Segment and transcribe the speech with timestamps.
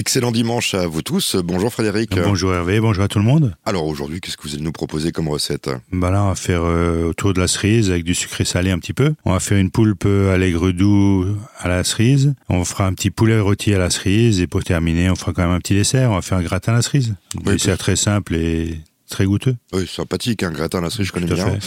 [0.00, 1.36] Excellent dimanche à vous tous.
[1.36, 2.18] Bonjour Frédéric.
[2.18, 3.54] Bonjour Hervé, bonjour à tout le monde.
[3.66, 5.68] Alors aujourd'hui, qu'est-ce que vous allez nous proposer comme recette?
[5.92, 8.78] Bah là, on va faire euh, autour de la cerise avec du sucré salé un
[8.78, 9.12] petit peu.
[9.26, 11.26] On va faire une poulpe allègre doux
[11.58, 12.32] à la cerise.
[12.48, 15.42] On fera un petit poulet rôti à la cerise et pour terminer, on fera quand
[15.42, 16.10] même un petit dessert.
[16.10, 17.14] On va faire un gratin à la cerise.
[17.44, 18.80] Un dessert très simple et
[19.10, 19.56] très goûteux.
[19.72, 21.58] Oui, sympathique, un gratin à la cerise, je connais bien.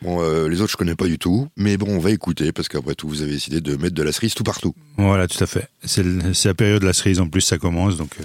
[0.00, 1.48] Bon, euh, les autres, je connais pas du tout.
[1.56, 4.12] Mais bon, on va écouter, parce qu'après tout, vous avez décidé de mettre de la
[4.12, 4.74] cerise tout partout.
[4.96, 5.68] Voilà, tout à fait.
[5.84, 6.04] C'est
[6.44, 8.10] la période de la cerise, en plus, ça commence, donc...
[8.20, 8.24] Euh.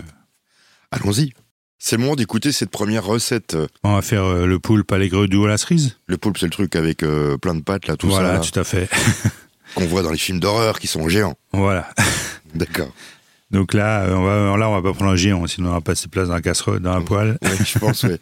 [0.91, 1.33] Allons-y.
[1.79, 3.57] C'est le moment d'écouter cette première recette.
[3.83, 5.97] On va faire euh, le poulpe allègre doux à la cerise.
[6.07, 6.99] Le poulpe, c'est le truc avec
[7.41, 8.21] plein de pâtes, là, tout ça.
[8.21, 8.89] Voilà, tout à fait.
[9.75, 11.35] Qu'on voit dans les films d'horreur qui sont géants.
[11.51, 11.89] Voilà.
[12.55, 12.91] D'accord.
[13.51, 16.07] Donc là, on va, là, on va pas prendre un géant, sinon on va passer
[16.07, 17.37] place dans la casserole, dans la poêle.
[17.41, 18.17] Oui, je pense, oui.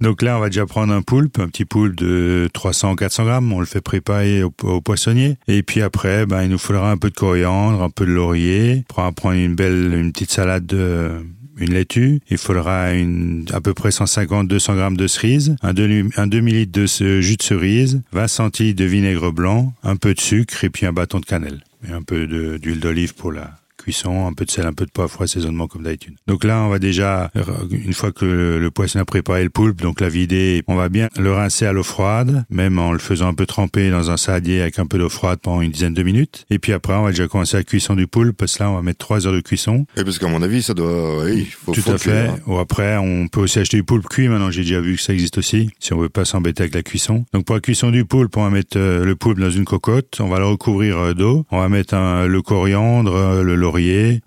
[0.00, 3.52] Donc là, on va déjà prendre un poulpe, un petit poulpe de 300-400 grammes.
[3.52, 5.36] On le fait préparer au, poissonnier.
[5.48, 8.84] Et puis après, ben, il nous faudra un peu de coriandre, un peu de laurier.
[8.96, 11.22] On va prendre une belle, une petite salade de,
[11.58, 16.86] une laitue, il faudra une, à peu près 150-200 grammes de cerise, un demi-litre de
[16.86, 20.92] jus de cerise, 20 centilitres de vinaigre blanc, un peu de sucre et puis un
[20.92, 21.64] bâton de cannelle.
[21.88, 22.26] Et un peu
[22.58, 23.54] d'huile d'olive pour la,
[23.86, 26.16] cuisson, un peu de sel, un peu de poivre, assaisonnement comme d'habitude.
[26.26, 27.30] Donc là, on va déjà,
[27.70, 31.08] une fois que le poisson a préparé le poulpe, donc la vider, on va bien
[31.16, 34.60] le rincer à l'eau froide, même en le faisant un peu tremper dans un saladier
[34.60, 36.46] avec un peu d'eau froide pendant une dizaine de minutes.
[36.50, 38.74] Et puis après, on va déjà commencer la cuisson du poulpe, parce que là, on
[38.74, 39.86] va mettre trois heures de cuisson.
[39.96, 42.26] Et parce qu'à mon avis, ça doit, oui, faut, Tout à fait.
[42.26, 42.38] Hein.
[42.46, 44.26] Ou après, on peut aussi acheter du poulpe cuit.
[44.28, 46.82] Maintenant, j'ai déjà vu que ça existe aussi, si on veut pas s'embêter avec la
[46.82, 47.24] cuisson.
[47.32, 50.18] Donc pour la cuisson du poulpe, on va mettre euh, le poulpe dans une cocotte,
[50.20, 53.75] on va le recouvrir euh, d'eau, on va mettre le coriandre, euh, le laurier,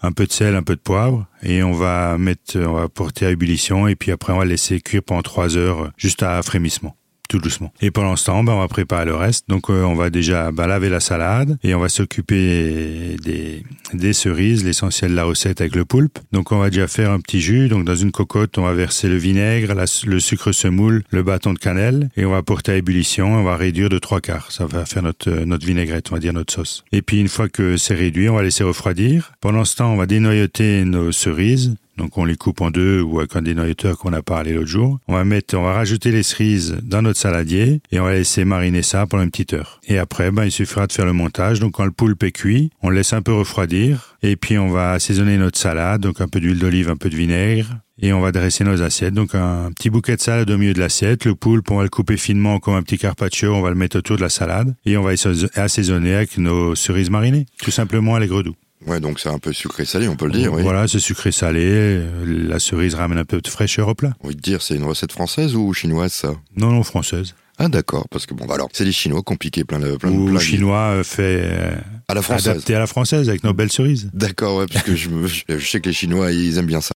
[0.02, 3.26] un peu de sel, un peu de poivre, et on va mettre, on va porter
[3.26, 6.96] à ébullition, et puis après on va laisser cuire pendant trois heures, juste à frémissement
[7.30, 7.72] tout doucement.
[7.82, 9.48] Et pendant ce temps, ben, on va préparer le reste.
[9.48, 13.64] Donc, euh, on va déjà ben, laver la salade et on va s'occuper des,
[13.94, 16.20] des cerises, l'essentiel de la recette avec le poulpe.
[16.34, 17.70] Donc, on va déjà faire un petit jus.
[17.70, 19.74] Donc, dans une cocotte, on va verser le vinaigre,
[20.06, 23.36] le sucre semoule, le bâton de cannelle et on va porter à ébullition.
[23.36, 24.52] On va réduire de trois quarts.
[24.52, 26.84] Ça va faire notre, notre vinaigrette, on va dire notre sauce.
[26.92, 29.32] Et puis, une fois que c'est réduit, on va laisser refroidir.
[29.40, 33.20] Pendant ce temps, on va dénoyauter nos cerises donc on les coupe en deux ou
[33.20, 35.00] avec un dénoyateur qu'on a parlé l'autre jour.
[35.08, 38.46] On va mettre, on va rajouter les cerises dans notre saladier et on va laisser
[38.46, 39.82] mariner ça pendant une petite heure.
[39.86, 41.60] Et après, ben, il suffira de faire le montage.
[41.60, 44.70] Donc quand le poulpe est cuit, on le laisse un peu refroidir et puis on
[44.70, 48.22] va assaisonner notre salade, donc un peu d'huile d'olive, un peu de vinaigre et on
[48.22, 49.14] va dresser nos assiettes.
[49.14, 51.26] Donc un petit bouquet de salade au milieu de l'assiette.
[51.26, 53.54] Le poulpe, on va le couper finement comme un petit carpaccio.
[53.54, 55.12] On va le mettre autour de la salade et on va
[55.56, 57.46] assaisonner avec nos cerises marinées.
[57.62, 58.56] Tout simplement à l'aigre doux.
[58.86, 60.54] Ouais, donc c'est un peu sucré-salé, on peut le dire.
[60.54, 60.62] Oui.
[60.62, 62.02] Voilà, c'est sucré-salé.
[62.26, 64.14] La cerise ramène un peu de fraîcheur au plat.
[64.24, 66.36] Oui, dire, c'est une recette française ou chinoise, ça?
[66.56, 67.34] Non, non, française.
[67.62, 70.40] Ah d'accord, parce que bon, bah alors c'est les Chinois piqué plein de plein Ou
[70.40, 71.76] Chinois euh, fait euh,
[72.08, 74.10] à la française, adapté à la française avec nos belles cerises.
[74.14, 75.10] D'accord, ouais, parce que je,
[75.50, 76.94] je, sais que les Chinois ils aiment bien ça.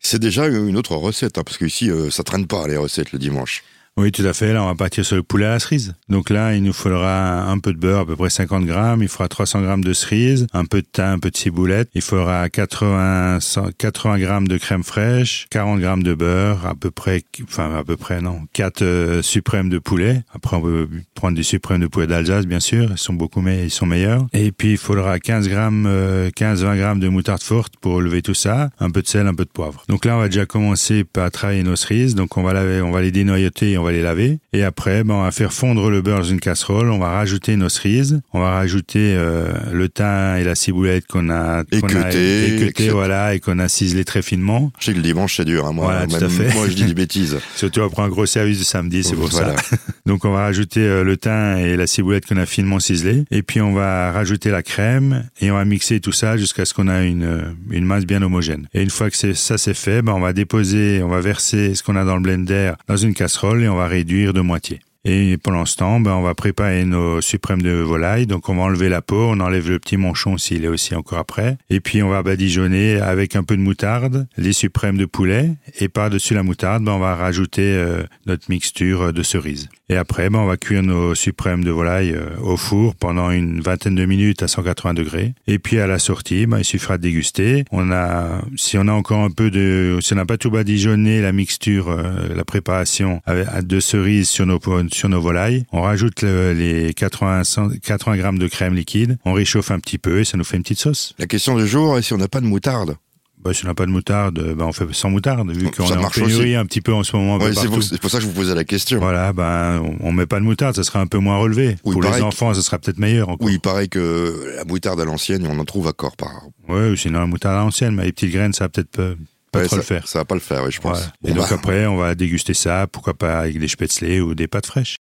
[0.00, 3.12] C'est déjà une autre recette, hein, parce que ici euh, ça traîne pas les recettes
[3.12, 3.62] le dimanche.
[3.98, 4.52] Oui, tout à fait.
[4.52, 5.94] Là, on va partir sur le poulet à la cerise.
[6.08, 9.02] Donc là, il nous faudra un peu de beurre, à peu près 50 grammes.
[9.02, 11.88] Il faudra 300 grammes de cerise, un peu de thym, un peu de ciboulette.
[11.94, 13.38] Il faudra 80,
[13.76, 17.96] 80 grammes de crème fraîche, 40 grammes de beurre, à peu près, enfin, à peu
[17.96, 20.22] près, non, 4 euh, suprêmes de poulet.
[20.32, 22.90] Après, on peut prendre des suprêmes de poulet d'Alsace, bien sûr.
[22.92, 24.28] Ils sont beaucoup, mais ils sont meilleurs.
[24.32, 25.88] Et puis, il faudra 15 grammes,
[26.36, 28.70] 15, euh, 20 grammes de moutarde forte pour lever tout ça.
[28.78, 29.82] Un peu de sel, un peu de poivre.
[29.88, 32.14] Donc là, on va déjà commencer par travailler nos cerises.
[32.14, 34.38] Donc, on va laver, on va les dénoyauter on va les laver.
[34.52, 36.90] Et après, ben, on va faire fondre le beurre dans une casserole.
[36.90, 38.20] On va rajouter nos cerises.
[38.32, 43.58] On va rajouter euh, le thym et la ciboulette qu'on a équeuté, voilà, et qu'on
[43.58, 44.72] a ciselé très finement.
[44.78, 45.66] Je sais que le dimanche c'est dur.
[45.66, 46.54] Hein, moi, voilà, tout à fait.
[46.54, 47.38] moi, je dis des bêtises.
[47.56, 49.54] Surtout après un gros service de samedi, c'est pour ça.
[50.06, 53.24] Donc, on va rajouter euh, le thym et la ciboulette qu'on a finement ciselé.
[53.30, 56.74] Et puis, on va rajouter la crème et on va mixer tout ça jusqu'à ce
[56.74, 58.68] qu'on a une, euh, une masse bien homogène.
[58.74, 61.82] Et une fois que ça c'est fait, ben, on va déposer, on va verser ce
[61.82, 64.80] qu'on a dans le blender dans une casserole et on va réduire de moitié.
[65.04, 68.26] Et pendant ce temps, ben, on va préparer nos suprêmes de volaille.
[68.26, 71.18] Donc, on va enlever la peau, on enlève le petit manchon s'il est aussi encore
[71.18, 71.56] après.
[71.70, 75.52] Et puis, on va badigeonner avec un peu de moutarde les suprêmes de poulet.
[75.78, 79.68] Et par-dessus la moutarde, ben, on va rajouter euh, notre mixture de cerises.
[79.90, 83.60] Et après, ben, on va cuire nos suprêmes de volaille euh, au four pendant une
[83.60, 85.32] vingtaine de minutes à 180 degrés.
[85.46, 87.64] Et puis, à la sortie, ben, il suffira de déguster.
[87.72, 91.22] On a, si on a encore un peu de, si on n'a pas tout badigeonné,
[91.22, 93.22] la mixture, euh, la préparation
[93.62, 94.58] de cerises sur nos
[94.92, 95.64] sur nos volailles.
[95.72, 97.42] On rajoute les 80,
[97.82, 99.18] 80 grammes de crème liquide.
[99.24, 101.14] On réchauffe un petit peu et ça nous fait une petite sauce.
[101.18, 102.96] La question du jour est si on n'a pas de moutarde.
[103.44, 105.96] Bah, si on n'a pas de moutarde, bah, on fait sans moutarde, vu qu'on est
[105.96, 106.54] en pénurie aussi.
[106.56, 107.36] un petit peu en ce moment.
[107.38, 108.98] Ouais, c'est pour, ça que je vous posais la question.
[108.98, 111.76] Voilà, ben, on, on met pas de moutarde, ça sera un peu moins relevé.
[111.84, 113.46] Oui, Pour les que- enfants, ça sera peut-être meilleur encore.
[113.46, 116.42] Oui, il paraît que la moutarde à l'ancienne, on en trouve à corps par.
[116.68, 119.14] Ouais, ou sinon la moutarde à l'ancienne, mais les petites graines, ça va peut-être pas,
[119.52, 120.08] pas Ouais, trop ça, le faire.
[120.08, 120.98] Ça va pas le faire, oui, je pense.
[120.98, 121.12] Voilà.
[121.22, 124.34] Bon, Et donc bah, après, on va déguster ça, pourquoi pas avec des spätzle ou
[124.34, 124.96] des pâtes fraîches.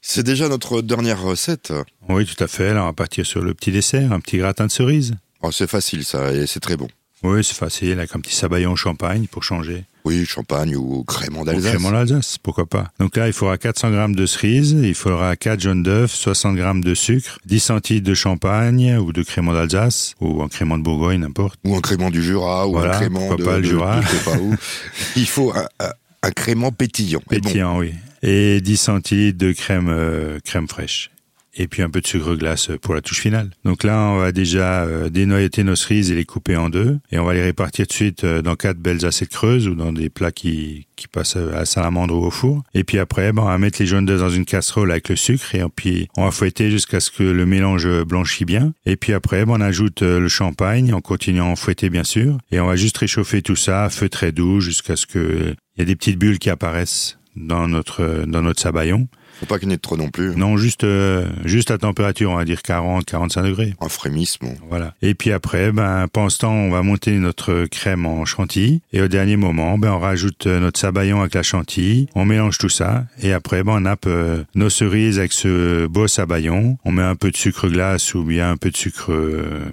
[0.00, 1.72] C'est déjà notre dernière recette.
[2.08, 2.74] Oui, tout à fait.
[2.74, 5.14] Là, on va partir sur le petit dessert, un petit gratin de cerise.
[5.42, 6.88] Oh, c'est facile, ça, et c'est très bon.
[7.24, 9.84] Oui, c'est facile, avec un petit sabayon au champagne pour changer.
[10.04, 11.72] Oui, champagne ou crément d'Alsace.
[11.72, 12.92] crément d'Alsace, pourquoi pas.
[13.00, 16.84] Donc là, il faudra 400 grammes de cerises, il faudra 4 jaunes d'œufs, 60 grammes
[16.84, 21.20] de sucre, 10 centilitres de champagne ou de crément d'Alsace ou un crément de Bourgogne,
[21.20, 21.58] n'importe.
[21.64, 24.00] Ou un crément du Jura, ou Voilà, un crément de, pas le Jura.
[24.00, 24.54] de je sais pas où.
[25.16, 25.92] Il faut un, un-
[26.22, 27.20] un crément pétillant.
[27.30, 27.94] Bon, Pétillant, oui.
[28.22, 31.10] Et 10 centilitres de crème, euh, crème fraîche.
[31.56, 33.50] Et puis un peu de sucre glace pour la touche finale.
[33.64, 36.98] Donc là, on va déjà euh, dénoyauter nos cerises et les couper en deux.
[37.12, 39.92] Et on va les répartir de suite euh, dans quatre belles assiettes creuses ou dans
[39.92, 42.62] des plats qui, qui passent à la salamandre ou au four.
[42.74, 45.16] Et puis après, ben, on va mettre les jaunes d'œufs dans une casserole avec le
[45.16, 45.54] sucre.
[45.54, 48.72] Et puis, on va fouetter jusqu'à ce que le mélange blanchit bien.
[48.86, 52.38] Et puis après, ben, on ajoute euh, le champagne en continuant à fouetter, bien sûr.
[52.50, 55.80] Et on va juste réchauffer tout ça à feu très doux jusqu'à ce que il
[55.80, 59.08] y a des petites bulles qui apparaissent dans notre dans notre sabayon.
[59.40, 60.36] Faut pas qu'il y en ait trop non plus.
[60.36, 63.74] Non, juste euh, juste à température, on va dire 40 45 degrés.
[63.80, 64.54] Un frémissement.
[64.68, 64.94] Voilà.
[65.02, 69.00] Et puis après, ben pendant ce temps, on va monter notre crème en chantilly et
[69.02, 72.68] au dernier moment, ben on rajoute euh, notre sabayon avec la chantilly, on mélange tout
[72.68, 77.02] ça et après ben on nappe euh, nos cerises avec ce beau sabayon, on met
[77.02, 79.64] un peu de sucre glace ou bien un peu de sucre euh,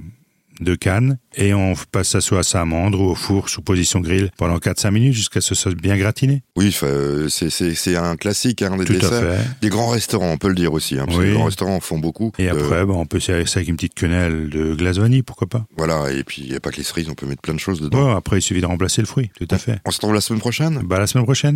[0.61, 3.99] de canne et on passe ça soit à sa amande ou au four sous position
[3.99, 6.43] grill pendant 4-5 minutes jusqu'à ce que ce soit bien gratiné.
[6.55, 9.37] Oui, euh, c'est- un classique hein, des Tout à fait.
[9.61, 10.97] Des grands restaurants, on peut le dire aussi.
[10.99, 11.27] Hein, parce que Oui.
[11.29, 12.31] les grands restaurants en font beaucoup.
[12.39, 15.23] Et Euh, après, ben, on peut servir ça avec une petite quenelle de glace vanille,
[15.23, 15.65] pourquoi pas.
[15.77, 17.59] voilà, et puis il n'y a pas que les cerises, on peut mettre plein de
[17.59, 18.07] choses dedans.
[18.11, 19.79] Ouais, après, il suffit de remplacer le fruit, tout à fait.
[19.85, 20.79] On se retrouve la semaine prochaine?
[20.83, 21.49] Bah, la semaine prochaine.